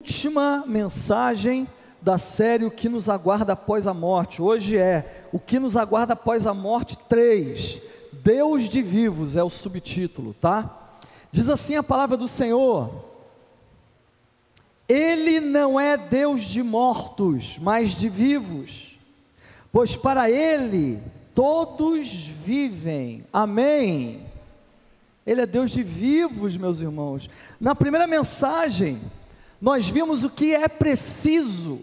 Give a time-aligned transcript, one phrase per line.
[0.00, 1.66] última mensagem
[2.00, 4.40] da série O que nos aguarda após a morte.
[4.40, 7.82] Hoje é O que nos aguarda após a morte 3.
[8.12, 11.00] Deus de vivos é o subtítulo, tá?
[11.32, 13.06] Diz assim a palavra do Senhor:
[14.88, 18.96] Ele não é Deus de mortos, mas de vivos,
[19.72, 21.02] pois para Ele
[21.34, 23.24] todos vivem.
[23.32, 24.28] Amém.
[25.26, 27.28] Ele é Deus de vivos, meus irmãos.
[27.60, 29.00] Na primeira mensagem,
[29.60, 31.80] nós vimos o que é preciso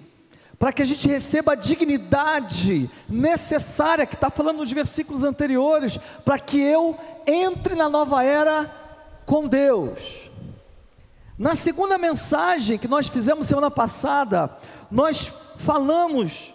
[0.57, 6.39] para que a gente receba a dignidade necessária, que está falando nos versículos anteriores, para
[6.39, 6.97] que eu
[7.27, 8.73] entre na nova era
[9.25, 9.99] com Deus.
[11.37, 14.49] Na segunda mensagem que nós fizemos semana passada,
[14.89, 16.53] nós falamos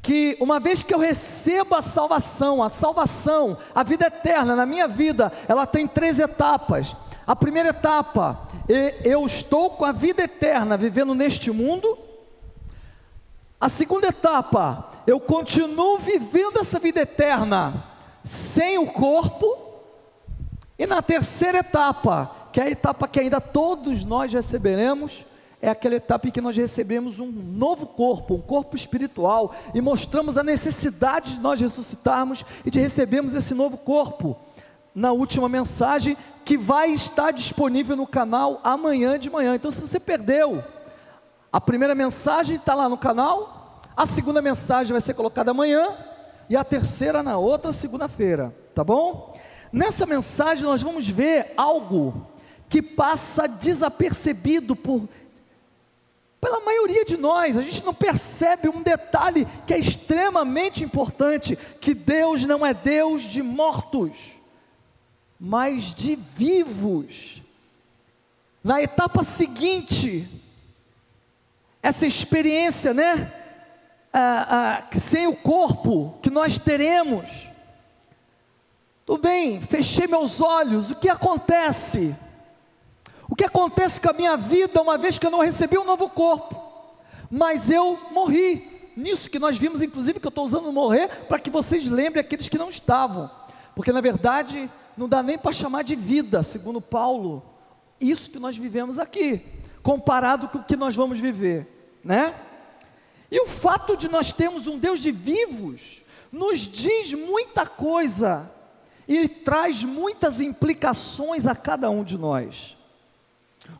[0.00, 4.88] que uma vez que eu recebo a salvação, a salvação, a vida eterna na minha
[4.88, 6.96] vida, ela tem três etapas.
[7.26, 8.48] A primeira etapa,
[9.04, 11.98] eu estou com a vida eterna vivendo neste mundo.
[13.60, 17.84] A segunda etapa, eu continuo vivendo essa vida eterna
[18.24, 19.56] sem o corpo.
[20.78, 25.26] E na terceira etapa, que é a etapa que ainda todos nós receberemos,
[25.60, 30.38] é aquela etapa em que nós recebemos um novo corpo, um corpo espiritual, e mostramos
[30.38, 34.36] a necessidade de nós ressuscitarmos e de recebermos esse novo corpo.
[34.94, 39.54] Na última mensagem, que vai estar disponível no canal amanhã de manhã.
[39.54, 40.64] Então, se você perdeu,
[41.52, 45.96] a primeira mensagem está lá no canal, a segunda mensagem vai ser colocada amanhã,
[46.48, 49.38] e a terceira na outra segunda-feira, tá bom?
[49.72, 52.26] Nessa mensagem nós vamos ver algo
[52.68, 55.08] que passa desapercebido por
[56.40, 61.92] pela maioria de nós, a gente não percebe um detalhe que é extremamente importante: que
[61.92, 64.39] Deus não é Deus de mortos,
[65.40, 67.40] mas de vivos.
[68.62, 70.28] Na etapa seguinte,
[71.82, 73.32] essa experiência, né?
[74.12, 77.48] Ah, ah, sem o corpo que nós teremos.
[79.06, 82.14] Tudo bem, fechei meus olhos, o que acontece?
[83.28, 86.08] O que acontece com a minha vida uma vez que eu não recebi um novo
[86.10, 86.60] corpo?
[87.30, 88.68] Mas eu morri.
[88.96, 92.48] Nisso que nós vimos, inclusive, que eu estou usando morrer, para que vocês lembrem aqueles
[92.48, 93.30] que não estavam.
[93.74, 94.68] Porque na verdade,
[95.00, 97.42] não dá nem para chamar de vida, segundo Paulo,
[97.98, 99.40] isso que nós vivemos aqui,
[99.82, 102.34] comparado com o que nós vamos viver, né?
[103.30, 108.52] E o fato de nós termos um Deus de vivos, nos diz muita coisa
[109.08, 112.76] e traz muitas implicações a cada um de nós.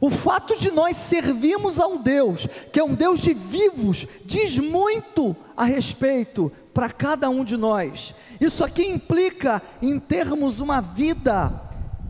[0.01, 4.59] O fato de nós servirmos a um Deus, que é um Deus de vivos, diz
[4.59, 8.15] muito a respeito para cada um de nós.
[8.41, 11.53] Isso aqui implica em termos uma vida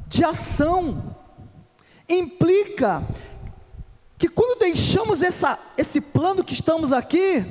[0.06, 1.16] de ação,
[2.08, 3.04] implica
[4.18, 7.44] que quando deixamos essa, esse plano que estamos aqui,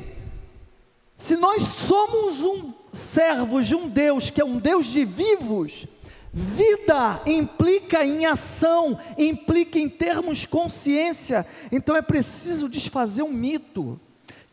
[1.18, 5.88] se nós somos um servos de um Deus que é um Deus de vivos,
[6.32, 11.46] Vida implica em ação, implica em termos consciência.
[11.72, 14.00] Então é preciso desfazer um mito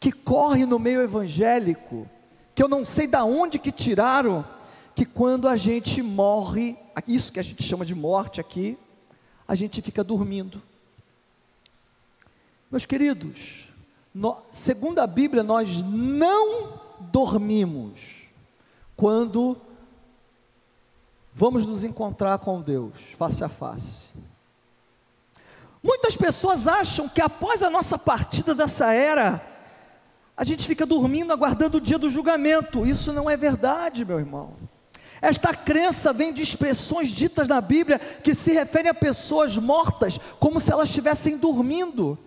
[0.00, 2.08] que corre no meio evangélico,
[2.54, 4.44] que eu não sei da onde que tiraram,
[4.94, 6.76] que quando a gente morre,
[7.06, 8.78] isso que a gente chama de morte aqui,
[9.46, 10.62] a gente fica dormindo.
[12.70, 13.68] Meus queridos,
[14.14, 18.00] no, segundo a Bíblia, nós não dormimos
[18.96, 19.56] quando
[21.36, 24.08] vamos nos encontrar com Deus face a face.
[25.82, 29.46] Muitas pessoas acham que após a nossa partida dessa era,
[30.34, 32.86] a gente fica dormindo aguardando o dia do julgamento.
[32.86, 34.54] Isso não é verdade, meu irmão.
[35.20, 40.58] Esta crença vem de expressões ditas na Bíblia que se referem a pessoas mortas como
[40.58, 42.18] se elas estivessem dormindo.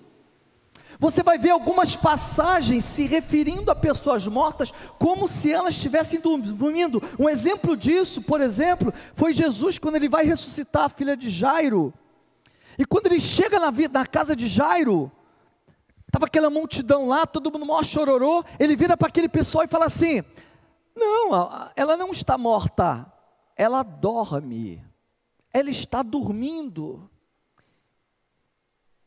[1.00, 7.02] Você vai ver algumas passagens se referindo a pessoas mortas como se elas estivessem dormindo.
[7.18, 11.94] Um exemplo disso, por exemplo, foi Jesus quando ele vai ressuscitar a filha de Jairo.
[12.78, 15.10] E quando ele chega na, na casa de Jairo,
[16.06, 18.44] estava aquela multidão lá, todo mundo mó chororô.
[18.60, 20.22] Ele vira para aquele pessoal e fala assim:
[20.94, 21.32] Não,
[21.78, 23.10] ela não está morta,
[23.56, 24.84] ela dorme,
[25.54, 27.10] ela está dormindo.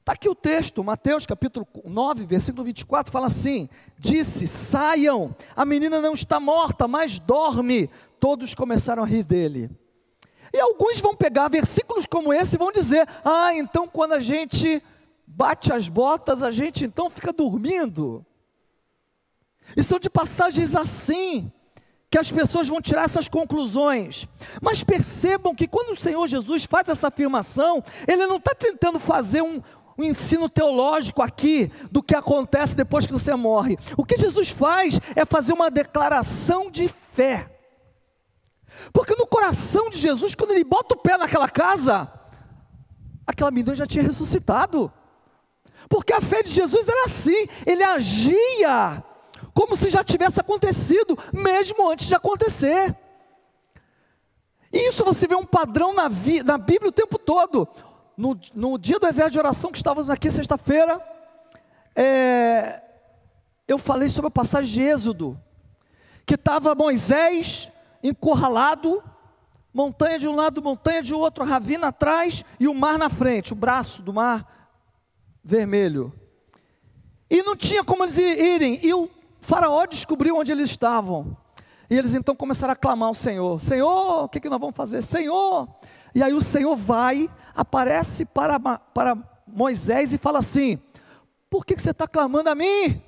[0.03, 6.01] Está aqui o texto, Mateus capítulo 9, versículo 24, fala assim: Disse: Saiam, a menina
[6.01, 7.89] não está morta, mas dorme.
[8.19, 9.71] Todos começaram a rir dele.
[10.53, 14.83] E alguns vão pegar versículos como esse e vão dizer: Ah, então quando a gente
[15.25, 18.27] bate as botas, a gente então fica dormindo.
[19.77, 21.53] E são de passagens assim
[22.11, 24.29] que as pessoas vão tirar essas conclusões.
[24.61, 29.41] Mas percebam que quando o Senhor Jesus faz essa afirmação, Ele não está tentando fazer
[29.41, 29.63] um,
[29.97, 33.79] um ensino teológico aqui do que acontece depois que você morre.
[33.97, 37.49] O que Jesus faz é fazer uma declaração de fé.
[38.93, 42.11] Porque no coração de Jesus, quando ele bota o pé naquela casa,
[43.27, 44.93] aquela menina já tinha ressuscitado.
[45.89, 49.05] Porque a fé de Jesus era assim, ele agia
[49.53, 52.97] como se já tivesse acontecido, mesmo antes de acontecer.
[54.73, 56.09] E isso você vê um padrão na,
[56.45, 57.69] na Bíblia o tempo todo.
[58.23, 61.05] No, no dia do exército de oração que estávamos aqui sexta-feira,
[61.93, 62.81] é,
[63.67, 65.41] eu falei sobre a passagem de Êxodo,
[66.25, 67.69] que estava Moisés
[68.01, 69.03] encurralado,
[69.75, 73.57] montanha de um lado, montanha de outro, ravina atrás e o mar na frente, o
[73.57, 74.71] braço do mar
[75.43, 76.13] vermelho.
[77.29, 79.11] E não tinha como eles irem, e o
[79.41, 81.37] faraó descobriu onde eles estavam.
[81.91, 85.03] E eles então começaram a clamar ao Senhor: Senhor, o que, que nós vamos fazer?
[85.03, 85.69] Senhor!
[86.15, 89.17] E aí o Senhor vai, aparece para, para
[89.47, 90.79] Moisés e fala assim:
[91.49, 93.03] Por que, que você está clamando a mim?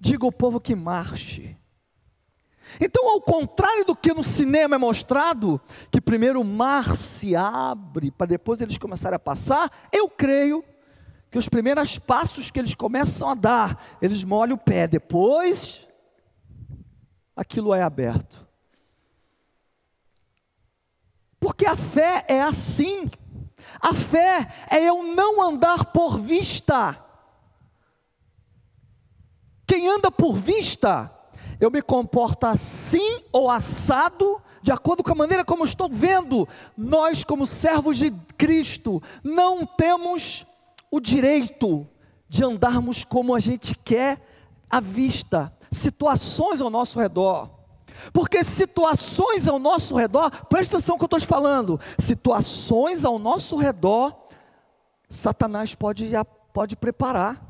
[0.00, 1.56] Diga ao povo que marche.
[2.80, 5.60] Então, ao contrário do que no cinema é mostrado,
[5.90, 10.64] que primeiro o mar se abre para depois eles começarem a passar, eu creio
[11.30, 15.86] que os primeiros passos que eles começam a dar, eles molham o pé, depois
[17.34, 18.45] aquilo é aberto.
[21.46, 23.08] Porque a fé é assim.
[23.80, 27.00] A fé é eu não andar por vista.
[29.64, 31.08] Quem anda por vista,
[31.60, 36.48] eu me comporto assim ou assado, de acordo com a maneira como estou vendo.
[36.76, 40.44] Nós, como servos de Cristo, não temos
[40.90, 41.86] o direito
[42.28, 44.20] de andarmos como a gente quer
[44.68, 47.48] à vista, situações ao nosso redor.
[48.12, 53.56] Porque situações ao nosso redor, presta atenção que eu estou te falando, situações ao nosso
[53.56, 54.14] redor,
[55.08, 56.10] Satanás pode,
[56.52, 57.40] pode preparar.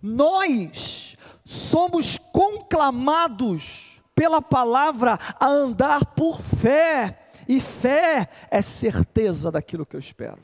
[0.00, 9.94] Nós somos conclamados pela palavra a andar por fé, e fé é certeza daquilo que
[9.94, 10.42] eu espero.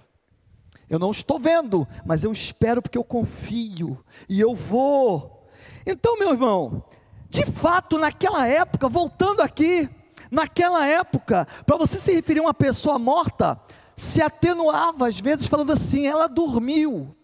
[0.88, 5.48] Eu não estou vendo, mas eu espero porque eu confio e eu vou.
[5.86, 6.84] Então, meu irmão,
[7.32, 9.88] de fato, naquela época, voltando aqui,
[10.30, 13.58] naquela época, para você se referir a uma pessoa morta,
[13.96, 17.16] se atenuava às vezes falando assim, ela dormiu.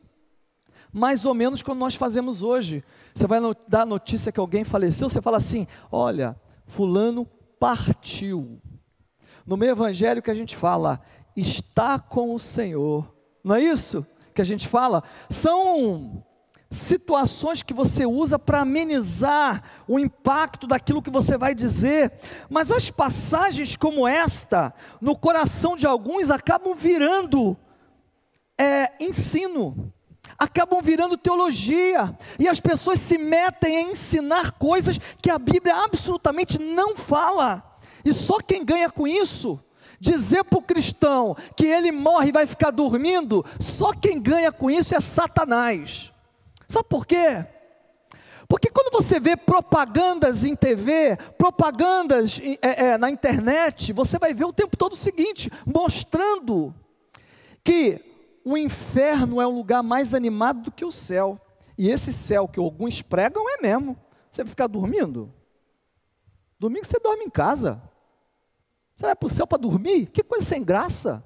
[0.91, 2.83] Mais ou menos como nós fazemos hoje.
[3.15, 3.39] Você vai
[3.69, 6.35] dar a notícia que alguém faleceu, você fala assim: olha,
[6.65, 7.27] fulano
[7.61, 8.59] partiu.
[9.47, 11.01] No meio evangélico a gente fala,
[11.37, 13.19] está com o Senhor
[13.49, 15.03] não é isso que a gente fala?
[15.29, 16.23] São
[16.71, 22.13] situações que você usa para amenizar o impacto daquilo que você vai dizer,
[22.51, 27.57] mas as passagens como esta, no coração de alguns, acabam virando
[28.59, 29.93] é, ensino,
[30.39, 36.59] acabam virando teologia, e as pessoas se metem a ensinar coisas que a Bíblia absolutamente
[36.59, 37.63] não fala,
[38.05, 39.59] e só quem ganha com isso
[40.01, 44.71] Dizer para o cristão que ele morre e vai ficar dormindo, só quem ganha com
[44.71, 46.13] isso é Satanás.
[46.69, 47.47] Sabe por quê?
[48.47, 54.45] Porque quando você vê propagandas em TV, propagandas é, é, na internet, você vai ver
[54.45, 56.75] o tempo todo o seguinte: mostrando
[57.65, 58.01] que
[58.45, 61.41] o inferno é um lugar mais animado do que o céu.
[61.77, 63.97] E esse céu que alguns pregam é mesmo.
[64.31, 65.33] Você vai ficar dormindo?
[66.59, 67.81] Domingo você dorme em casa.
[68.97, 70.07] Você vai para o céu para dormir?
[70.07, 71.25] Que coisa sem graça.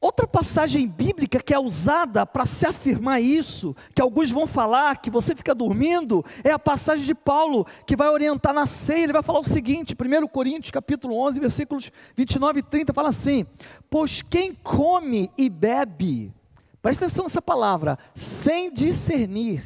[0.00, 5.10] Outra passagem bíblica que é usada para se afirmar isso, que alguns vão falar que
[5.10, 9.24] você fica dormindo, é a passagem de Paulo, que vai orientar na ceia, ele vai
[9.24, 13.44] falar o seguinte, 1 Coríntios capítulo 11, versículos 29 e 30, fala assim,
[13.90, 16.32] pois quem come e bebe,
[16.80, 19.64] presta atenção nessa palavra, sem discernir,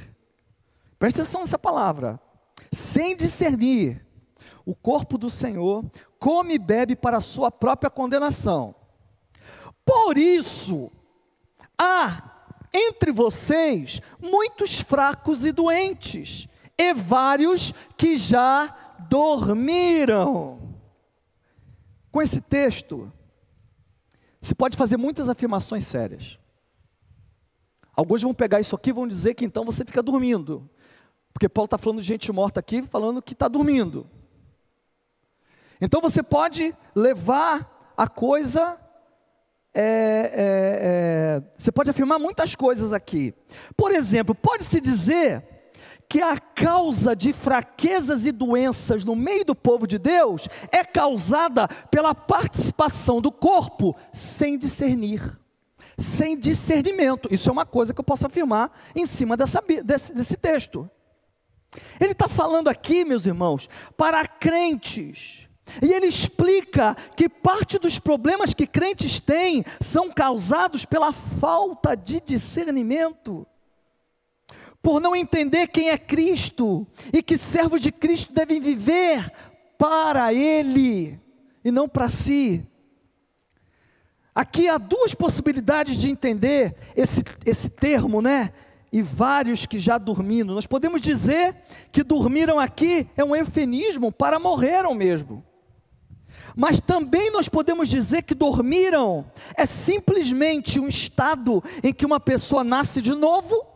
[0.99, 2.19] presta atenção nessa palavra,
[2.73, 4.03] sem discernir,
[4.65, 5.85] o corpo do Senhor,
[6.19, 8.75] come e bebe para a sua própria condenação.
[9.85, 10.91] Por isso,
[11.79, 12.31] há
[12.73, 16.49] entre vocês muitos fracos e doentes,
[16.79, 18.75] e vários que já
[19.09, 20.77] dormiram.
[22.11, 23.13] Com esse texto,
[24.41, 26.39] se pode fazer muitas afirmações sérias.
[27.95, 30.69] Alguns vão pegar isso aqui e vão dizer que então você fica dormindo.
[31.33, 34.07] Porque Paulo está falando de gente morta aqui, falando que está dormindo.
[35.81, 38.79] Então você pode levar a coisa.
[39.75, 43.35] É, é, é, você pode afirmar muitas coisas aqui.
[43.77, 45.43] Por exemplo, pode-se dizer
[46.09, 51.67] que a causa de fraquezas e doenças no meio do povo de Deus é causada
[51.91, 55.39] pela participação do corpo sem discernir,
[55.97, 57.33] sem discernimento.
[57.33, 60.91] Isso é uma coisa que eu posso afirmar em cima dessa, desse, desse texto.
[61.99, 65.49] Ele está falando aqui, meus irmãos, para crentes.
[65.81, 72.21] E ele explica que parte dos problemas que crentes têm são causados pela falta de
[72.21, 73.47] discernimento
[74.83, 79.33] por não entender quem é Cristo e que servos de Cristo devem viver
[79.79, 81.21] para Ele
[81.65, 82.67] e não para si.
[84.35, 88.51] Aqui há duas possibilidades de entender esse, esse termo, né?
[88.91, 90.55] E vários que já dormiram.
[90.55, 91.57] Nós podemos dizer
[91.93, 95.45] que dormiram aqui é um eufemismo para morreram mesmo.
[96.57, 99.25] Mas também nós podemos dizer que dormiram
[99.57, 103.67] é simplesmente um estado em que uma pessoa nasce de novo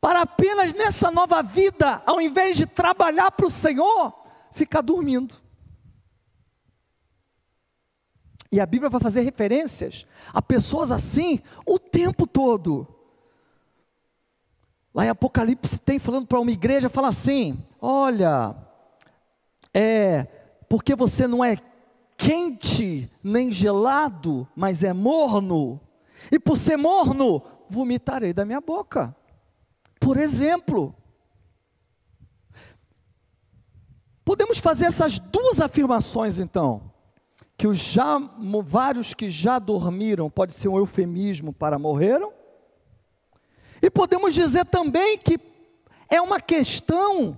[0.00, 4.12] para apenas nessa nova vida, ao invés de trabalhar para o Senhor,
[4.50, 5.36] ficar dormindo.
[8.50, 10.04] E a Bíblia vai fazer referências
[10.34, 12.86] a pessoas assim o tempo todo.
[14.94, 18.54] Lá em Apocalipse tem falando para uma igreja, fala assim: olha,
[19.72, 20.26] é
[20.72, 21.58] porque você não é
[22.16, 25.78] quente nem gelado, mas é morno,
[26.30, 29.14] e por ser morno, vomitarei da minha boca.
[30.00, 30.94] Por exemplo,
[34.24, 36.90] podemos fazer essas duas afirmações então,
[37.54, 38.18] que os já
[38.64, 42.32] vários que já dormiram pode ser um eufemismo para morreram,
[43.82, 45.38] e podemos dizer também que
[46.08, 47.36] é uma questão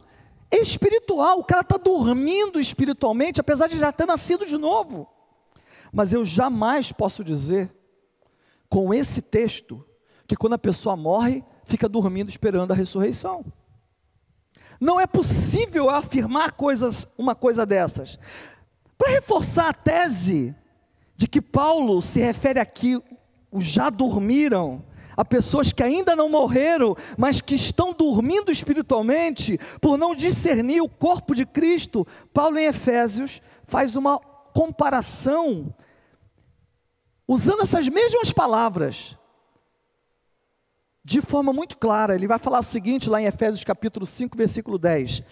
[0.61, 5.08] espiritual, o cara está dormindo espiritualmente, apesar de já ter nascido de novo.
[5.92, 7.73] Mas eu jamais posso dizer,
[8.68, 9.84] com esse texto,
[10.26, 13.44] que quando a pessoa morre, fica dormindo esperando a ressurreição.
[14.80, 18.18] Não é possível afirmar coisas, uma coisa dessas.
[18.99, 20.54] Para reforçar a tese
[21.16, 23.00] de que Paulo se refere aqui,
[23.50, 24.84] os já dormiram,
[25.16, 30.88] a pessoas que ainda não morreram, mas que estão dormindo espiritualmente, por não discernir o
[30.88, 35.75] corpo de Cristo, Paulo em Efésios faz uma comparação,
[37.26, 39.16] usando essas mesmas palavras,
[41.04, 42.14] de forma muito clara.
[42.14, 45.23] Ele vai falar o seguinte lá em Efésios capítulo 5, versículo 10.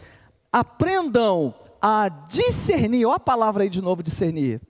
[0.52, 4.60] Aprendam a discernir, olha a palavra aí de novo, discernir.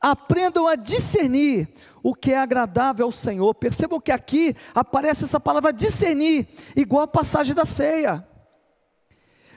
[0.00, 1.68] Aprendam a discernir
[2.02, 3.54] o que é agradável ao Senhor.
[3.54, 8.26] Percebam que aqui aparece essa palavra discernir, igual a passagem da ceia.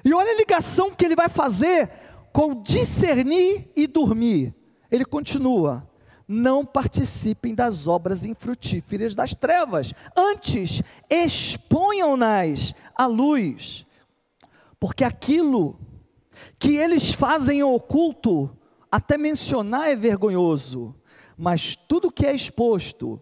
[0.03, 1.89] E olha a ligação que ele vai fazer
[2.31, 4.53] com discernir e dormir.
[4.89, 5.87] Ele continua:
[6.27, 13.85] não participem das obras infrutíferas das trevas, antes exponham-nas à luz,
[14.79, 15.79] porque aquilo
[16.57, 18.49] que eles fazem oculto,
[18.91, 20.95] até mencionar é vergonhoso,
[21.37, 23.21] mas tudo que é exposto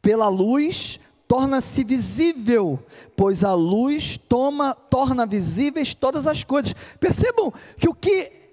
[0.00, 2.78] pela luz torna-se visível,
[3.16, 6.74] pois a luz toma, torna visíveis todas as coisas.
[7.00, 8.44] Percebam que o que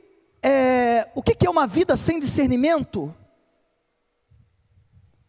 [0.43, 3.13] é, o que, é uma vida sem discernimento?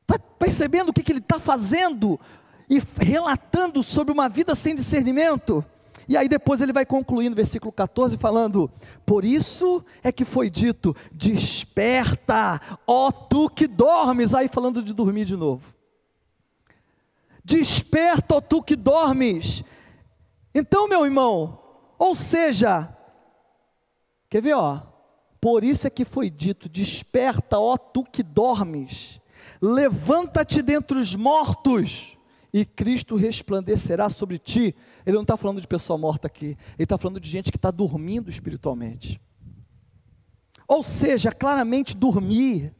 [0.02, 2.18] Está percebendo o que, que ele está fazendo
[2.68, 5.64] e relatando sobre uma vida sem discernimento?
[6.12, 8.70] E aí depois ele vai concluir no versículo 14 falando:
[9.06, 14.34] Por isso é que foi dito: Desperta, ó tu que dormes.
[14.34, 15.74] Aí falando de dormir de novo.
[17.42, 19.64] Desperta, ó tu que dormes.
[20.54, 21.58] Então, meu irmão,
[21.98, 22.94] ou seja,
[24.28, 24.82] quer ver, ó?
[25.40, 29.18] Por isso é que foi dito: Desperta, ó tu que dormes,
[29.62, 32.18] levanta-te dentre os mortos,
[32.52, 34.74] e Cristo resplandecerá sobre ti.
[35.06, 37.70] Ele não está falando de pessoa morta aqui, ele está falando de gente que está
[37.70, 39.20] dormindo espiritualmente.
[40.68, 42.74] Ou seja, claramente dormir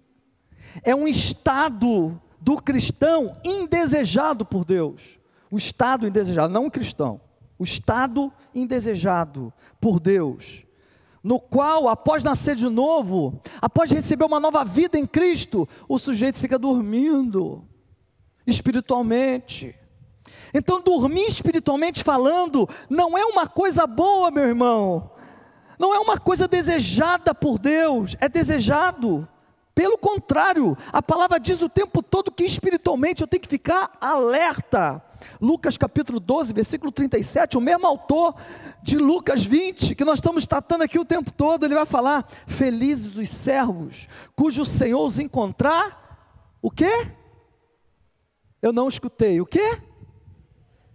[0.83, 5.03] é um estado do cristão indesejado por Deus.
[5.51, 7.21] O estado indesejado, não o cristão.
[7.59, 10.65] O estado indesejado por Deus
[11.23, 16.37] no qual, após nascer de novo, após receber uma nova vida em Cristo, o sujeito
[16.37, 17.65] fica dormindo
[18.47, 19.75] espiritualmente.
[20.55, 25.11] Então, dormir espiritualmente falando não é uma coisa boa, meu irmão.
[25.79, 29.27] Não é uma coisa desejada por Deus, é desejado.
[29.75, 35.03] Pelo contrário, a palavra diz o tempo todo que espiritualmente eu tenho que ficar alerta
[35.41, 38.35] Lucas capítulo 12, versículo 37, o mesmo autor
[38.83, 43.17] de Lucas 20, que nós estamos tratando aqui o tempo todo, ele vai falar: Felizes
[43.17, 47.13] os servos, cujo Senhor os encontrar, o quê?
[48.63, 49.83] Eu não escutei, o quê?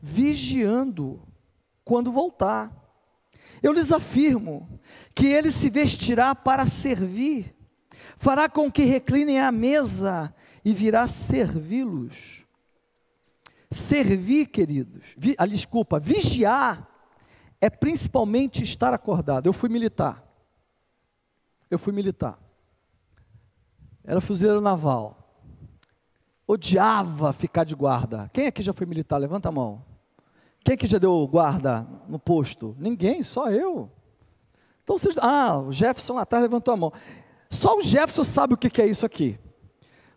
[0.01, 1.21] vigiando
[1.83, 2.73] quando voltar.
[3.61, 4.79] Eu lhes afirmo
[5.13, 7.55] que ele se vestirá para servir,
[8.17, 10.33] fará com que reclinem à mesa
[10.63, 12.45] e virá servi-los.
[13.69, 16.87] Servir, queridos, vi, ah, desculpa, vigiar
[17.59, 19.47] é principalmente estar acordado.
[19.47, 20.23] Eu fui militar.
[21.69, 22.39] Eu fui militar.
[24.03, 25.16] Era fuzileiro naval.
[26.47, 28.29] Odiava ficar de guarda.
[28.31, 29.17] Quem aqui já foi militar?
[29.17, 29.83] Levanta a mão.
[30.63, 32.75] Quem aqui já deu guarda no posto?
[32.79, 33.91] Ninguém, só eu.
[34.83, 35.17] Então vocês.
[35.17, 36.93] Ah, o Jefferson lá atrás levantou a mão.
[37.49, 39.37] Só o Jefferson sabe o que é isso aqui.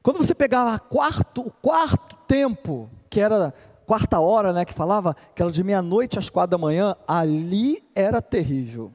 [0.02, 3.52] Quando você pegava quarto, o quarto tempo, que era
[3.84, 8.22] quarta hora, né, que falava, que era de meia-noite às quatro da manhã, ali era
[8.22, 8.92] terrível.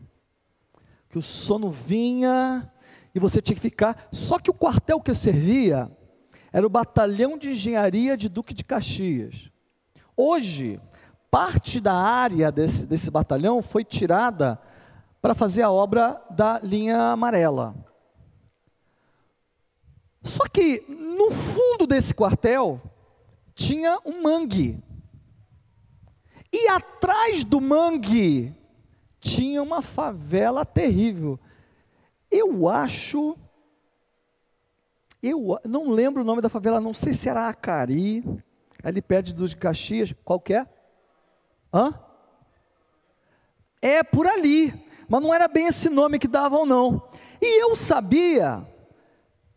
[1.10, 2.68] Que o sono vinha
[3.14, 4.08] e você tinha que ficar.
[4.12, 5.92] Só que o quartel que servia
[6.56, 9.52] era o Batalhão de Engenharia de Duque de Caxias.
[10.16, 10.80] Hoje,
[11.30, 14.58] parte da área desse, desse batalhão foi tirada
[15.22, 17.76] para fazer a obra da linha amarela.
[20.24, 22.82] Só que no fundo desse quartel
[23.54, 24.82] tinha um mangue.
[26.54, 28.56] E atrás do mangue
[29.20, 31.38] tinha uma favela terrível.
[32.32, 33.38] Eu acho
[35.28, 38.24] eu não lembro o nome da favela, não sei se era Acari,
[38.84, 40.62] ali perto dos Caxias, qualquer.
[40.62, 41.78] É?
[41.78, 42.00] Hã?
[43.82, 44.74] É por ali,
[45.08, 47.10] mas não era bem esse nome que davam não.
[47.42, 48.66] E eu sabia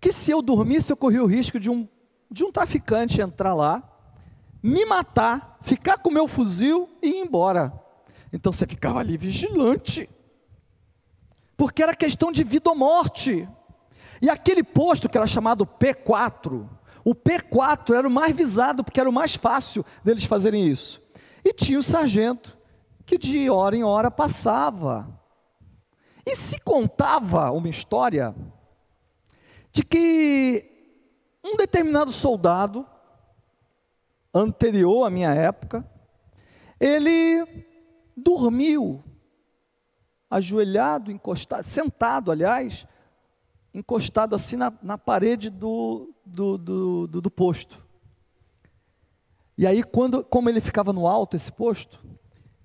[0.00, 1.88] que se eu dormisse eu corria o risco de um,
[2.30, 3.82] de um traficante entrar lá,
[4.62, 7.72] me matar, ficar com o meu fuzil e ir embora.
[8.32, 10.08] Então você ficava ali vigilante,
[11.56, 13.48] porque era questão de vida ou morte.
[14.20, 16.68] E aquele posto que era chamado P4,
[17.04, 21.02] o P4 era o mais visado, porque era o mais fácil deles fazerem isso.
[21.44, 22.56] E tinha o sargento,
[23.06, 25.08] que de hora em hora passava.
[26.26, 28.34] E se contava uma história
[29.72, 30.70] de que
[31.42, 32.86] um determinado soldado,
[34.34, 35.88] anterior à minha época,
[36.78, 37.64] ele
[38.14, 39.02] dormiu,
[40.28, 42.86] ajoelhado, encostado, sentado, aliás,
[43.72, 47.82] encostado assim na, na parede do, do, do, do, do posto.
[49.56, 51.98] E aí, quando, como ele ficava no alto, esse posto,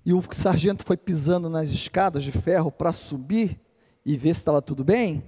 [0.06, 3.60] e o sargento foi pisando nas escadas de ferro para subir
[4.04, 5.24] e ver se estava tudo bem,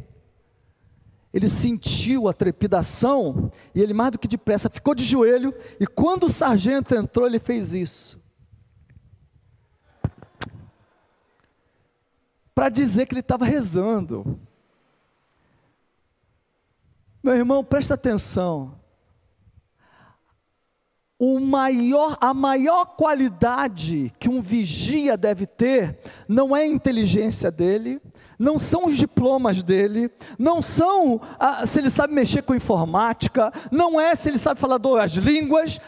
[1.33, 5.55] ele sentiu a trepidação e ele, mais do que depressa, ficou de joelho.
[5.79, 8.19] E quando o sargento entrou, ele fez isso.
[12.55, 14.41] Para dizer que ele estava rezando.
[17.27, 18.79] Meu irmão, presta atenção.
[21.19, 28.01] O maior, a maior qualidade que um vigia deve ter não é a inteligência dele,
[28.39, 30.09] não são os diplomas dele,
[30.39, 34.79] não são ah, se ele sabe mexer com informática, não é se ele sabe falar
[34.79, 35.81] duas línguas.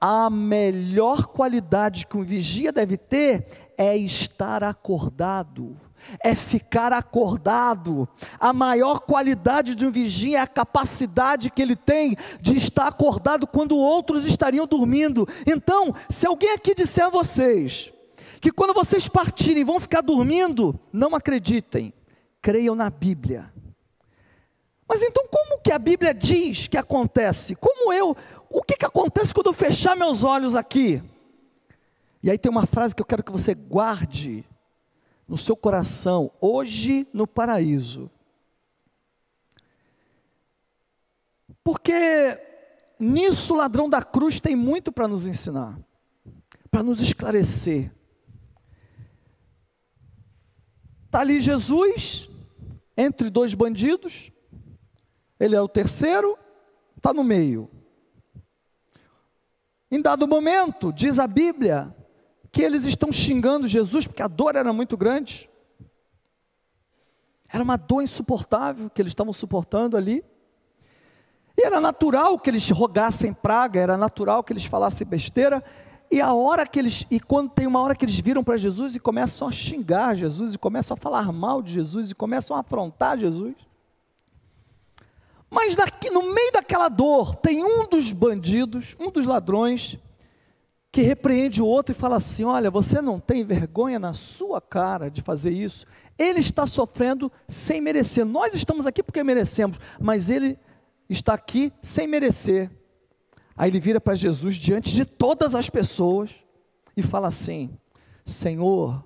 [0.00, 5.76] A melhor qualidade que um vigia deve ter é estar acordado
[6.24, 8.08] é ficar acordado.
[8.38, 13.46] A maior qualidade de um vigia é a capacidade que ele tem de estar acordado
[13.46, 15.26] quando outros estariam dormindo.
[15.46, 17.92] Então, se alguém aqui disser a vocês
[18.40, 21.92] que quando vocês partirem vão ficar dormindo, não acreditem,
[22.40, 23.52] creiam na Bíblia.
[24.88, 27.54] Mas então, como que a Bíblia diz que acontece?
[27.54, 28.16] Como eu,
[28.48, 31.02] o que, que acontece quando eu fechar meus olhos aqui?
[32.22, 34.44] E aí tem uma frase que eu quero que você guarde
[35.30, 38.10] no seu coração, hoje no paraíso.
[41.62, 42.36] Porque
[42.98, 45.78] nisso o ladrão da cruz tem muito para nos ensinar,
[46.68, 47.94] para nos esclarecer.
[51.06, 52.28] Está ali Jesus,
[52.96, 54.32] entre dois bandidos,
[55.38, 56.36] ele é o terceiro,
[56.96, 57.70] está no meio.
[59.92, 61.94] Em dado momento, diz a Bíblia,
[62.52, 65.48] que eles estão xingando Jesus porque a dor era muito grande.
[67.48, 70.24] Era uma dor insuportável que eles estavam suportando ali.
[71.56, 75.62] E era natural que eles rogassem praga, era natural que eles falassem besteira.
[76.10, 78.96] E a hora que eles, e quando tem uma hora que eles viram para Jesus
[78.96, 82.60] e começam a xingar Jesus, e começam a falar mal de Jesus, e começam a
[82.60, 83.54] afrontar Jesus.
[85.48, 89.98] Mas daqui, no meio daquela dor, tem um dos bandidos, um dos ladrões,
[90.92, 95.10] que repreende o outro e fala assim: Olha, você não tem vergonha na sua cara
[95.10, 95.86] de fazer isso.
[96.18, 98.24] Ele está sofrendo sem merecer.
[98.24, 100.58] Nós estamos aqui porque merecemos, mas ele
[101.08, 102.70] está aqui sem merecer.
[103.56, 106.30] Aí ele vira para Jesus diante de todas as pessoas.
[106.96, 107.70] e fala assim:
[108.24, 109.04] Senhor,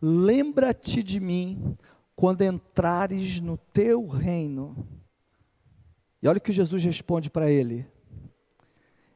[0.00, 1.76] lembra-te de mim
[2.14, 4.86] quando entrares no teu reino.
[6.22, 7.86] E olha o que Jesus responde para ele.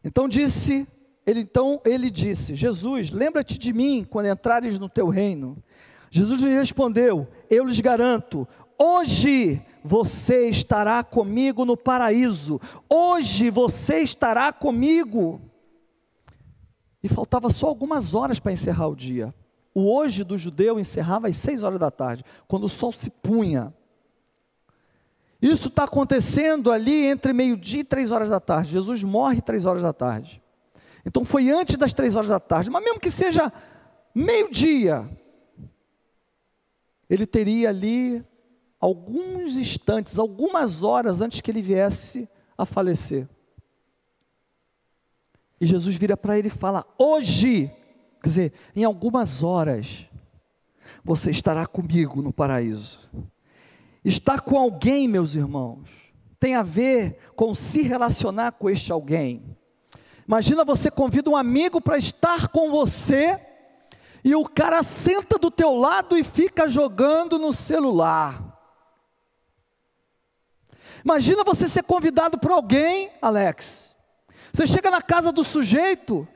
[0.03, 0.87] Então disse,
[1.27, 5.63] ele então ele disse: Jesus, lembra-te de mim quando entrares no teu reino.
[6.11, 8.47] Jesus lhe respondeu: Eu lhes garanto,
[8.79, 12.61] hoje você estará comigo no paraíso.
[12.89, 15.41] Hoje você estará comigo.
[17.03, 19.35] E faltava só algumas horas para encerrar o dia.
[19.75, 23.73] O hoje do judeu encerrava às seis horas da tarde, quando o sol se punha.
[25.41, 28.73] Isso está acontecendo ali entre meio-dia e três horas da tarde.
[28.73, 30.43] Jesus morre três horas da tarde.
[31.05, 33.53] Então foi antes das três horas da tarde, mas mesmo que seja
[34.15, 35.09] meio-dia,
[37.09, 38.25] ele teria ali
[38.81, 43.29] alguns instantes, algumas horas antes que ele viesse a falecer.
[45.61, 47.71] E Jesus vira para ele e fala: Hoje,
[48.23, 50.07] quer dizer, em algumas horas,
[51.05, 52.99] você estará comigo no paraíso.
[54.05, 55.89] Estar com alguém, meus irmãos,
[56.39, 59.57] tem a ver com se relacionar com este alguém.
[60.31, 63.37] Imagina você convida um amigo para estar com você
[64.23, 68.41] e o cara senta do teu lado e fica jogando no celular.
[71.05, 73.93] Imagina você ser convidado por alguém, Alex.
[74.53, 76.29] Você chega na casa do sujeito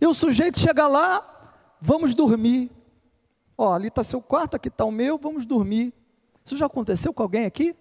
[0.00, 2.68] e o sujeito chega lá, vamos dormir.
[3.56, 5.94] Ó, ali está seu quarto, aqui está o meu, vamos dormir.
[6.44, 7.76] Isso já aconteceu com alguém aqui?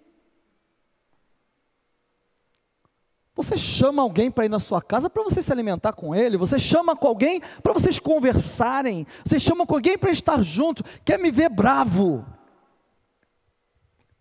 [3.40, 6.60] Você chama alguém para ir na sua casa para você se alimentar com ele, você
[6.60, 11.32] chama com alguém para vocês conversarem, você chama com alguém para estar junto, quer me
[11.32, 12.26] ver bravo.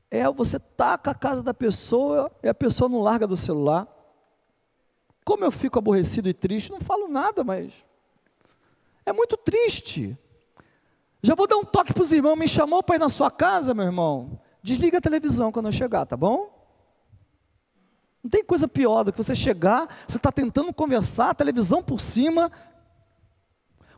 [0.08, 3.88] É, você taca a casa da pessoa e a pessoa não larga do celular.
[5.24, 7.72] Como eu fico aborrecido e triste, não falo nada, mas
[9.04, 10.16] é muito triste.
[11.20, 12.36] Já vou dar um toque para os irmãos.
[12.36, 14.40] Me chamou para ir na sua casa, meu irmão?
[14.62, 16.57] Desliga a televisão quando eu chegar, tá bom?
[18.22, 22.50] Não tem coisa pior do que você chegar, você está tentando conversar, televisão por cima.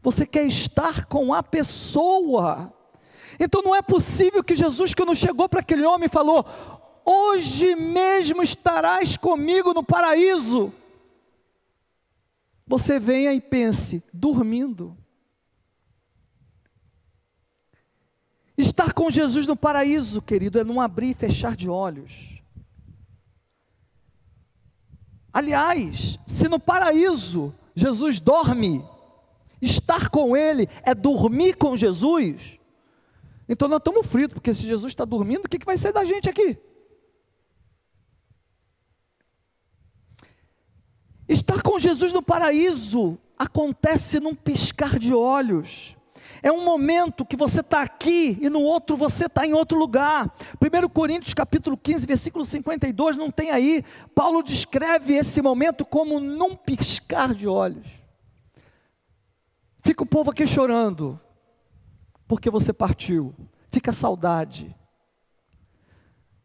[0.03, 2.73] Você quer estar com a pessoa.
[3.39, 6.45] Então não é possível que Jesus, quando chegou para aquele homem, falou:
[7.05, 10.73] Hoje mesmo estarás comigo no paraíso.
[12.67, 14.97] Você venha e pense, dormindo.
[18.57, 22.40] Estar com Jesus no paraíso, querido, é não abrir e fechar de olhos.
[25.33, 28.85] Aliás, se no paraíso Jesus dorme,
[29.63, 32.59] estar com Ele é dormir com Jesus,
[33.49, 36.05] então nós estamos fritos, porque se Jesus está dormindo, o que, que vai ser da
[36.05, 36.57] gente aqui?
[41.29, 45.97] Estar com Jesus no paraíso acontece num piscar de olhos.
[46.43, 50.33] É um momento que você está aqui e no outro você está em outro lugar.
[50.61, 53.85] 1 Coríntios capítulo 15, versículo 52, não tem aí.
[54.15, 57.87] Paulo descreve esse momento como num piscar de olhos.
[59.83, 61.21] Fica o povo aqui chorando,
[62.27, 63.35] porque você partiu.
[63.71, 64.75] Fica saudade.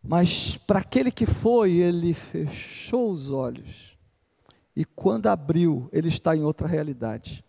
[0.04, 3.98] Mas para aquele que foi, ele fechou os olhos.
[4.76, 7.45] E quando abriu, ele está em outra realidade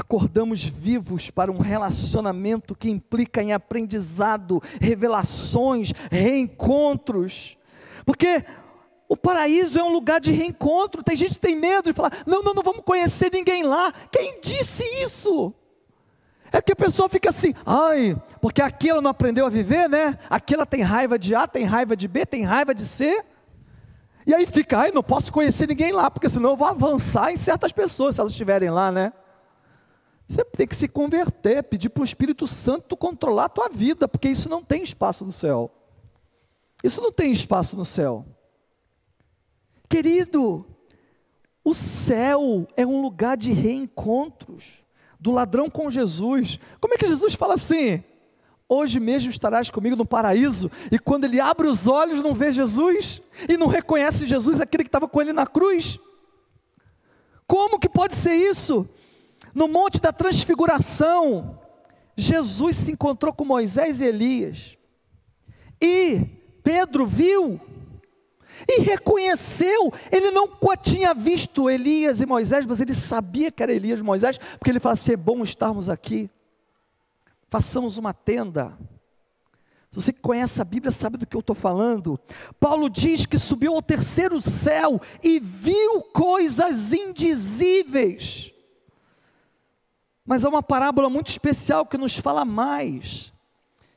[0.00, 7.56] acordamos vivos para um relacionamento que implica em aprendizado, revelações, reencontros.
[8.04, 8.44] Porque
[9.08, 11.02] o paraíso é um lugar de reencontro.
[11.02, 13.92] Tem gente que tem medo de falar: não, não, não vamos conhecer ninguém lá.
[14.10, 15.52] Quem disse isso?
[16.52, 20.18] É que a pessoa fica assim, ai, porque aqui ela não aprendeu a viver, né?
[20.28, 23.24] Aqui ela tem raiva de A, tem raiva de B, tem raiva de C.
[24.26, 27.36] E aí fica, ai, não posso conhecer ninguém lá, porque senão eu vou avançar em
[27.36, 29.12] certas pessoas, se elas estiverem lá, né?
[30.30, 34.28] Você tem que se converter, pedir para o Espírito Santo controlar a tua vida, porque
[34.28, 35.68] isso não tem espaço no céu.
[36.84, 38.24] Isso não tem espaço no céu.
[39.88, 40.64] Querido,
[41.64, 44.84] o céu é um lugar de reencontros
[45.18, 46.60] do ladrão com Jesus.
[46.80, 48.04] Como é que Jesus fala assim?
[48.68, 53.20] Hoje mesmo estarás comigo no paraíso, e quando ele abre os olhos, não vê Jesus,
[53.48, 55.98] e não reconhece Jesus, aquele que estava com ele na cruz.
[57.48, 58.88] Como que pode ser isso?
[59.54, 61.58] No Monte da Transfiguração,
[62.16, 64.76] Jesus se encontrou com Moisés e Elias.
[65.80, 66.26] E
[66.62, 67.60] Pedro viu
[68.68, 69.92] e reconheceu.
[70.10, 70.48] Ele não
[70.82, 74.80] tinha visto Elias e Moisés, mas ele sabia que era Elias e Moisés, porque ele
[74.80, 76.30] fala: "É bom estarmos aqui.
[77.48, 78.78] Façamos uma tenda.
[79.92, 82.18] Você que conhece a Bíblia sabe do que eu estou falando.
[82.60, 88.52] Paulo diz que subiu ao terceiro céu e viu coisas indizíveis.
[90.30, 93.32] Mas há uma parábola muito especial que nos fala mais,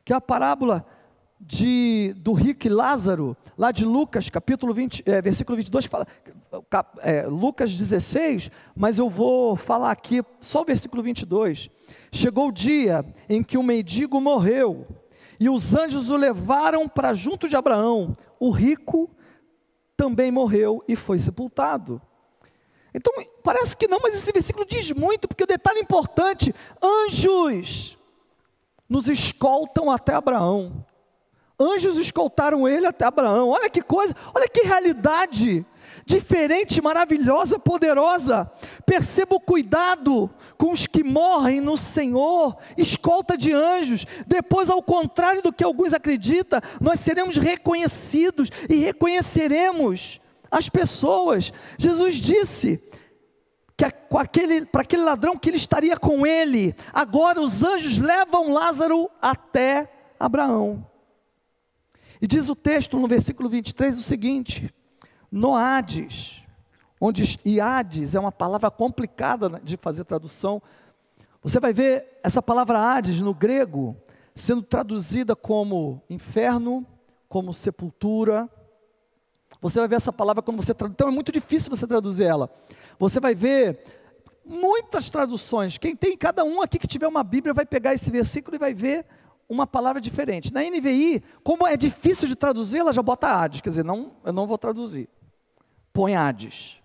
[0.03, 0.83] que é a parábola
[1.39, 6.07] de, do rico e Lázaro, lá de Lucas, capítulo 20, é, versículo 22, que fala,
[7.01, 11.69] é, Lucas 16, mas eu vou falar aqui só o versículo 22.
[12.11, 14.87] Chegou o dia em que o mendigo morreu,
[15.39, 18.17] e os anjos o levaram para junto de Abraão.
[18.39, 19.07] O rico
[19.95, 22.01] também morreu e foi sepultado.
[22.93, 27.97] Então, parece que não, mas esse versículo diz muito, porque o detalhe importante: anjos
[28.87, 30.85] nos escoltam até Abraão.
[31.59, 33.49] Anjos escoltaram ele até Abraão.
[33.49, 35.65] Olha que coisa, olha que realidade
[36.05, 38.49] diferente, maravilhosa, poderosa.
[38.85, 44.05] Perceba o cuidado com os que morrem no Senhor, escolta de anjos.
[44.27, 50.19] Depois, ao contrário do que alguns acreditam, nós seremos reconhecidos e reconheceremos
[50.53, 51.51] as pessoas.
[51.77, 52.81] Jesus disse
[53.75, 56.75] que aquele, para aquele ladrão que ele estaria com ele.
[56.93, 60.85] Agora os anjos levam Lázaro até Abraão.
[62.21, 64.73] E diz o texto no versículo 23 o seguinte:
[65.31, 66.43] no Hades,
[67.01, 70.61] onde e Hades é uma palavra complicada de fazer tradução.
[71.41, 73.97] Você vai ver essa palavra Hades no grego
[74.35, 76.85] sendo traduzida como inferno,
[77.27, 78.49] como sepultura.
[79.63, 80.93] Você vai ver essa palavra quando você traduz.
[80.93, 82.53] Então é muito difícil você traduzir ela.
[82.99, 83.81] Você vai ver
[84.45, 85.77] muitas traduções.
[85.77, 88.73] Quem tem cada um aqui que tiver uma Bíblia vai pegar esse versículo e vai
[88.73, 89.05] ver
[89.47, 90.53] uma palavra diferente.
[90.53, 94.33] Na NVI, como é difícil de traduzir, ela já bota Hades, quer dizer, não, eu
[94.33, 95.07] não vou traduzir.
[95.93, 96.77] Põe Hades.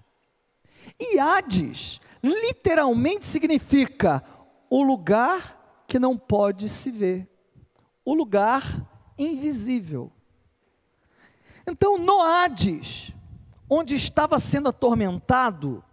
[1.00, 4.22] E Hades literalmente significa
[4.70, 7.28] o lugar que não pode se ver,
[8.04, 8.86] o lugar
[9.18, 10.12] invisível.
[11.70, 13.12] Então, no Hades,
[13.68, 15.84] onde estava sendo atormentado,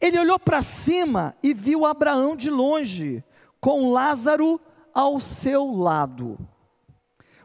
[0.00, 3.22] ele olhou para cima e viu Abraão de longe,
[3.60, 4.60] com Lázaro
[4.92, 6.36] ao seu lado.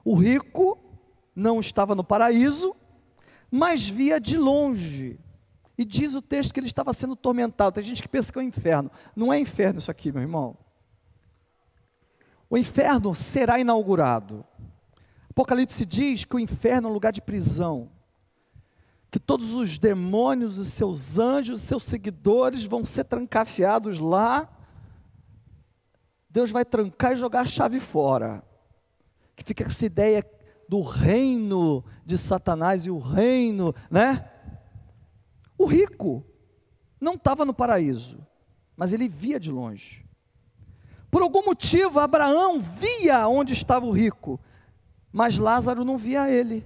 [0.04, 0.80] O rico
[1.36, 2.76] não estava no paraíso,
[3.52, 5.20] mas via de longe.
[5.78, 7.76] E diz o texto que ele estava sendo tormentado.
[7.76, 8.92] Tem gente que pensa que é o um inferno.
[9.16, 10.58] Não é inferno isso aqui, meu irmão.
[12.50, 14.44] O inferno será inaugurado.
[15.38, 17.92] Apocalipse diz que o inferno é um lugar de prisão.
[19.12, 24.50] Que todos os demônios, os seus anjos, os seus seguidores vão ser trancafiados lá
[26.38, 28.44] Deus vai trancar e jogar a chave fora.
[29.36, 30.24] Que fica essa ideia
[30.70, 34.30] do reino de Satanás e o reino, né?
[35.58, 36.24] O rico
[37.02, 38.20] não estava no paraíso,
[38.76, 40.06] mas ele via de longe.
[41.10, 44.40] Por algum motivo, Abraão via onde estava o rico,
[45.12, 46.66] mas Lázaro não via ele.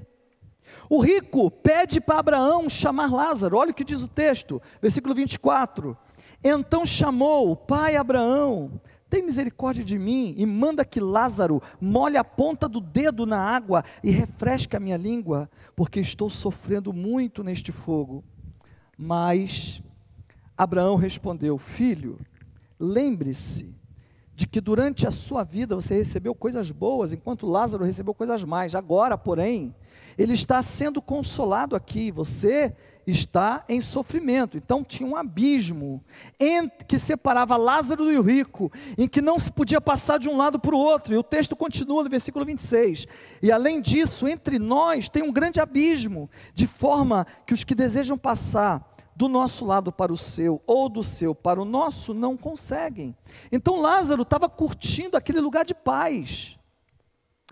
[0.89, 5.97] O rico pede para Abraão chamar Lázaro, olha o que diz o texto, versículo 24.
[6.43, 12.23] Então chamou o pai Abraão, tem misericórdia de mim e manda que Lázaro molhe a
[12.23, 17.71] ponta do dedo na água e refresque a minha língua, porque estou sofrendo muito neste
[17.71, 18.23] fogo.
[18.97, 19.81] Mas
[20.57, 22.19] Abraão respondeu: Filho,
[22.79, 23.75] lembre-se
[24.41, 28.73] de que durante a sua vida você recebeu coisas boas, enquanto Lázaro recebeu coisas mais.
[28.73, 29.75] Agora, porém,
[30.17, 32.75] ele está sendo consolado aqui, você
[33.05, 34.57] está em sofrimento.
[34.57, 36.03] Então tinha um abismo
[36.87, 40.59] que separava Lázaro e o rico, em que não se podia passar de um lado
[40.59, 41.13] para o outro.
[41.13, 43.05] E o texto continua no versículo 26.
[43.43, 48.17] E além disso, entre nós tem um grande abismo, de forma que os que desejam
[48.17, 48.90] passar
[49.21, 53.15] do nosso lado para o seu, ou do seu para o nosso, não conseguem.
[53.51, 56.57] Então Lázaro estava curtindo aquele lugar de paz,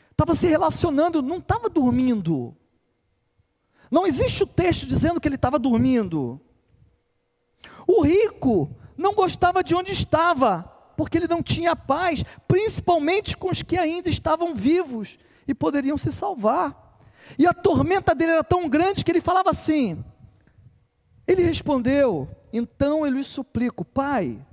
[0.10, 2.58] estava se relacionando, não estava dormindo.
[3.92, 6.42] Não existe o texto dizendo que ele estava dormindo.
[7.86, 10.64] O rico não gostava de onde estava,
[10.98, 16.12] porque ele não tinha paz, principalmente com os que ainda estavam vivos e poderiam se
[16.12, 16.98] salvar.
[17.38, 20.04] E a tormenta dele era tão grande que ele falava assim.
[21.30, 24.44] Ele respondeu: Então eu lhe suplico, pai,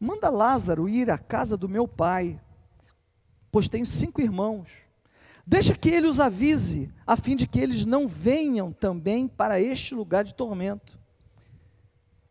[0.00, 2.40] manda Lázaro ir à casa do meu pai,
[3.52, 4.68] pois tenho cinco irmãos.
[5.46, 9.94] Deixa que ele os avise, a fim de que eles não venham também para este
[9.94, 10.98] lugar de tormento.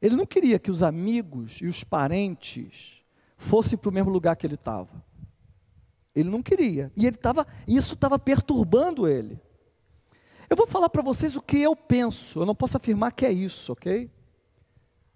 [0.01, 3.01] Ele não queria que os amigos e os parentes
[3.37, 5.01] fossem para o mesmo lugar que ele estava.
[6.13, 6.91] Ele não queria.
[6.93, 7.17] E ele
[7.65, 9.39] isso estava perturbando ele.
[10.49, 12.39] Eu vou falar para vocês o que eu penso.
[12.39, 14.09] Eu não posso afirmar que é isso, ok?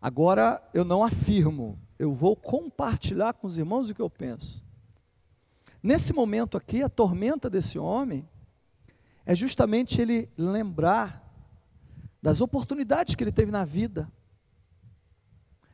[0.01, 1.79] Agora eu não afirmo.
[1.97, 4.63] Eu vou compartilhar com os irmãos o que eu penso.
[5.81, 8.27] Nesse momento aqui, a tormenta desse homem
[9.25, 11.21] é justamente ele lembrar
[12.21, 14.11] das oportunidades que ele teve na vida,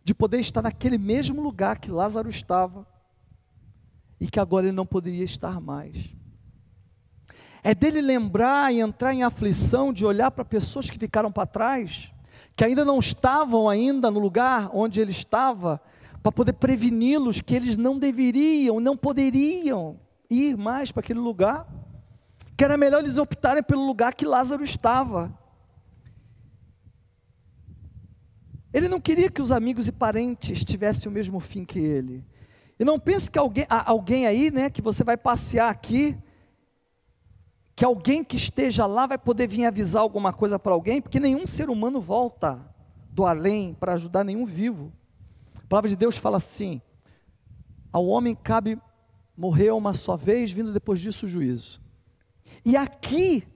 [0.03, 2.87] de poder estar naquele mesmo lugar que Lázaro estava
[4.19, 6.16] e que agora ele não poderia estar mais.
[7.67, 12.09] É dele lembrar e entrar em aflição de olhar para pessoas que ficaram para trás,
[12.55, 15.81] que ainda não estavam ainda no lugar onde ele estava,
[16.23, 19.99] para poder preveni-los que eles não deveriam, não poderiam
[20.29, 21.67] ir mais para aquele lugar,
[22.55, 25.37] que era melhor eles optarem pelo lugar que Lázaro estava.
[28.71, 32.23] Ele não queria que os amigos e parentes tivessem o mesmo fim que ele.
[32.79, 36.17] E não pense que alguém, alguém aí, né, que você vai passear aqui,
[37.77, 41.45] que alguém que esteja lá vai poder vir avisar alguma coisa para alguém, porque nenhum
[41.45, 42.59] ser humano volta
[43.11, 44.91] do além para ajudar nenhum vivo.
[45.55, 46.81] A palavra de Deus fala assim:
[47.93, 48.81] ao homem cabe
[49.37, 51.79] morrer uma só vez, vindo depois disso o juízo.
[52.65, 53.47] E aqui,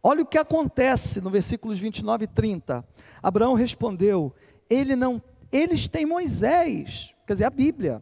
[0.00, 2.86] olha o que acontece no versículos 29 e 30.
[3.20, 4.32] Abraão respondeu:
[4.70, 8.00] ele não, eles têm Moisés, quer dizer, a Bíblia,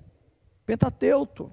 [0.67, 1.51] Pentateuco.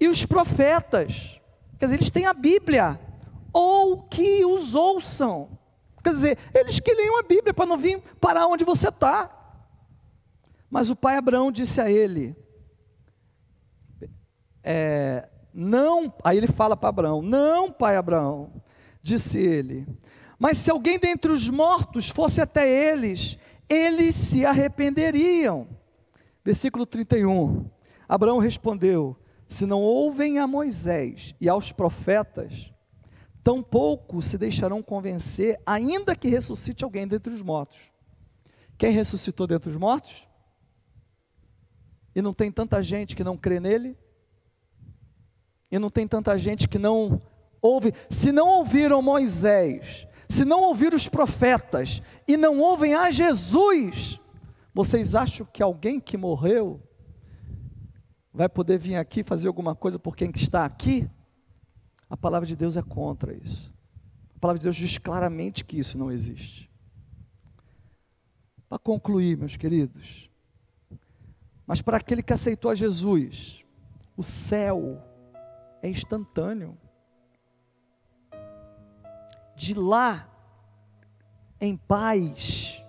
[0.00, 1.38] E os profetas,
[1.82, 3.00] quer dizer, eles têm a Bíblia,
[3.52, 5.58] ou que os ouçam.
[6.00, 9.28] Quer dizer, eles que leiam a Bíblia para não vir parar onde você está.
[10.70, 12.36] Mas o pai Abraão disse a ele:
[14.62, 18.62] é, Não, aí ele fala para Abraão: Não, pai Abraão,
[19.02, 19.84] disse ele,
[20.38, 23.36] mas se alguém dentre os mortos fosse até eles,
[23.68, 25.66] eles se arrependeriam.
[26.44, 27.68] Versículo 31.
[28.08, 29.16] Abraão respondeu:
[29.52, 32.72] Se não ouvem a Moisés e aos profetas,
[33.44, 37.76] tampouco se deixarão convencer, ainda que ressuscite alguém dentre os mortos.
[38.78, 40.26] Quem ressuscitou dentre os mortos?
[42.14, 43.94] E não tem tanta gente que não crê nele?
[45.70, 47.20] E não tem tanta gente que não
[47.60, 47.92] ouve?
[48.08, 54.18] Se não ouviram Moisés se não ouvir os profetas e não ouvem a Jesus,
[54.72, 56.80] vocês acham que alguém que morreu
[58.32, 61.08] vai poder vir aqui fazer alguma coisa por quem está aqui?
[62.08, 63.72] A palavra de Deus é contra isso.
[64.36, 66.70] A palavra de Deus diz claramente que isso não existe.
[68.68, 70.30] Para concluir, meus queridos,
[71.66, 73.64] mas para aquele que aceitou a Jesus,
[74.16, 75.02] o céu
[75.82, 76.76] é instantâneo
[79.54, 80.28] de lá,
[81.60, 82.82] em paz,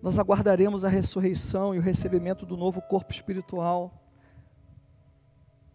[0.00, 4.03] nós aguardaremos a ressurreição e o recebimento do novo corpo espiritual,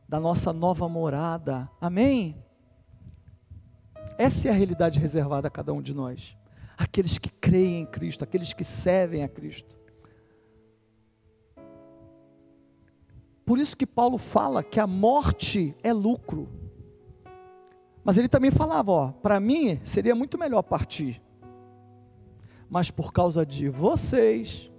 [0.09, 1.69] da nossa nova morada.
[1.79, 2.43] Amém?
[4.17, 6.35] Essa é a realidade reservada a cada um de nós.
[6.75, 9.77] Aqueles que creem em Cristo, aqueles que servem a Cristo.
[13.45, 16.49] Por isso que Paulo fala que a morte é lucro.
[18.03, 21.21] Mas ele também falava, ó, para mim seria muito melhor partir.
[22.67, 24.71] Mas por causa de vocês,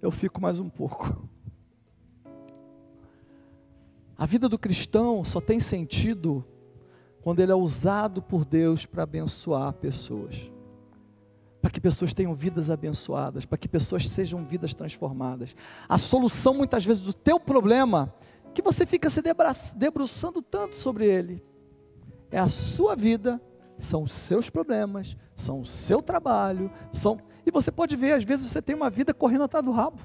[0.00, 1.28] eu fico mais um pouco.
[4.24, 6.42] A vida do cristão só tem sentido
[7.20, 10.50] quando ele é usado por Deus para abençoar pessoas.
[11.60, 15.54] Para que pessoas tenham vidas abençoadas, para que pessoas sejam vidas transformadas.
[15.86, 18.14] A solução muitas vezes do teu problema,
[18.54, 19.20] que você fica se
[19.76, 21.44] debruçando tanto sobre ele,
[22.30, 23.38] é a sua vida,
[23.78, 27.18] são os seus problemas, são o seu trabalho, são.
[27.44, 30.00] E você pode ver, às vezes você tem uma vida correndo atrás do rabo.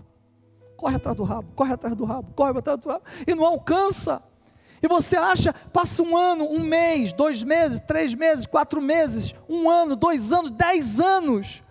[0.80, 4.24] Corre atrás do rabo, corre atrás do rabo, corre atrás do rabo, e não alcança.
[4.82, 9.70] E você acha, passa um ano, um mês, dois meses, três meses, quatro meses, um
[9.70, 11.62] ano, dois anos, dez anos,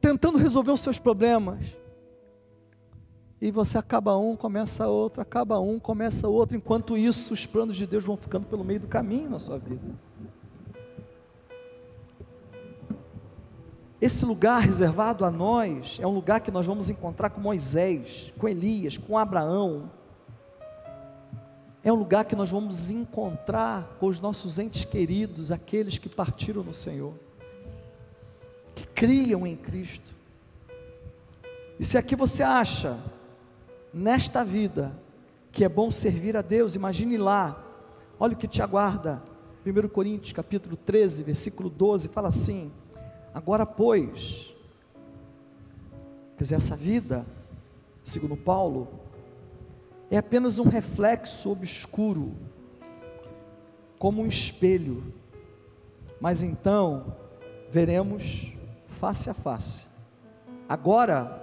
[0.00, 1.60] tentando resolver os seus problemas.
[3.40, 6.56] E você acaba um, começa outro, acaba um, começa outro.
[6.56, 9.94] Enquanto isso, os planos de Deus vão ficando pelo meio do caminho na sua vida.
[14.00, 18.48] Esse lugar reservado a nós é um lugar que nós vamos encontrar com Moisés, com
[18.48, 19.90] Elias, com Abraão.
[21.84, 26.62] É um lugar que nós vamos encontrar com os nossos entes queridos, aqueles que partiram
[26.62, 27.12] no Senhor,
[28.74, 30.14] que criam em Cristo.
[31.78, 32.98] E se aqui você acha
[33.92, 34.92] nesta vida,
[35.52, 37.62] que é bom servir a Deus, imagine lá,
[38.18, 39.22] olha o que te aguarda,
[39.66, 42.72] 1 Coríntios capítulo 13, versículo 12, fala assim,
[43.34, 44.54] agora pois,
[46.36, 47.24] quer dizer, essa vida,
[48.02, 48.88] segundo Paulo,
[50.10, 52.34] é apenas um reflexo obscuro,
[53.98, 55.12] como um espelho,
[56.20, 57.16] mas então
[57.70, 58.52] veremos
[59.00, 59.86] face a face.
[60.68, 61.42] Agora,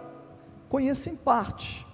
[0.70, 1.88] conheço em parte,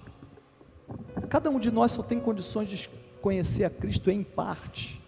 [1.29, 2.89] Cada um de nós só tem condições de
[3.21, 5.01] conhecer a Cristo em parte.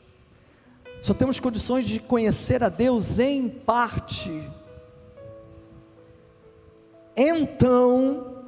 [1.01, 4.49] Só temos condições de conhecer a Deus em parte.
[7.15, 8.43] Então,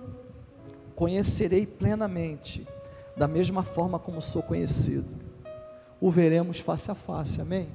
[0.94, 2.68] conhecerei plenamente,
[3.16, 5.08] da mesma forma como sou conhecido.
[6.02, 7.70] O veremos face a face, amém?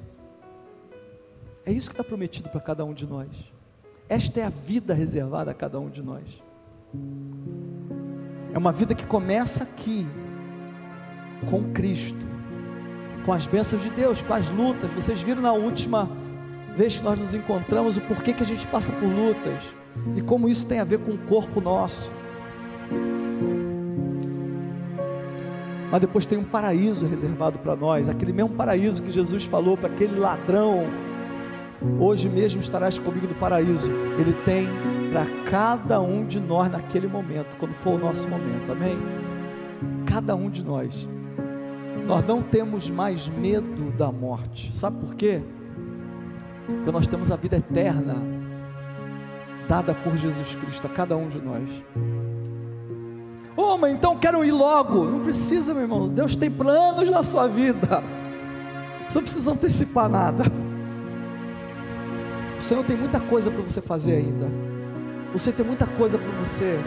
[1.65, 3.29] É isso que está prometido para cada um de nós.
[4.09, 6.25] Esta é a vida reservada a cada um de nós.
[8.53, 10.07] É uma vida que começa aqui,
[11.49, 12.27] com Cristo,
[13.25, 14.93] com as bênçãos de Deus, com as lutas.
[14.93, 16.09] Vocês viram na última
[16.77, 19.63] vez que nós nos encontramos o porquê que a gente passa por lutas
[20.17, 22.11] e como isso tem a ver com o corpo nosso.
[25.91, 29.89] Mas depois tem um paraíso reservado para nós, aquele mesmo paraíso que Jesus falou para
[29.89, 30.87] aquele ladrão
[31.99, 33.91] Hoje mesmo estarás comigo no paraíso.
[34.19, 34.69] Ele tem
[35.11, 38.71] para cada um de nós naquele momento, quando for o nosso momento.
[38.71, 38.97] Amém?
[40.07, 41.09] Cada um de nós.
[42.07, 44.77] Nós não temos mais medo da morte.
[44.77, 45.43] Sabe por quê?
[46.67, 48.17] Porque nós temos a vida eterna
[49.73, 51.67] dada por Jesus Cristo a cada um de nós.
[53.57, 55.03] Oh, mas então quero ir logo.
[55.03, 56.09] Não precisa, meu irmão.
[56.11, 58.05] Deus tem planos na sua vida.
[59.09, 60.45] Você não precisa antecipar nada.
[62.59, 64.47] O Senhor tem muita coisa para você fazer ainda.
[65.33, 66.79] Você tem muita coisa para você.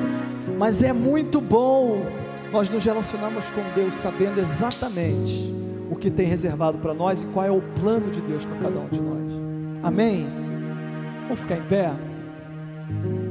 [0.55, 2.05] Mas é muito bom
[2.51, 5.51] nós nos relacionarmos com Deus sabendo exatamente
[5.89, 8.79] o que tem reservado para nós e qual é o plano de Deus para cada
[8.79, 9.23] um de nós.
[9.81, 10.27] Amém?
[11.27, 11.91] Vamos ficar em pé?
[12.87, 13.24] Thank you.